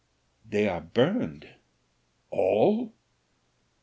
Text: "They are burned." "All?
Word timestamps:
"They 0.43 0.67
are 0.67 0.81
burned." 0.81 1.47
"All? 2.31 2.95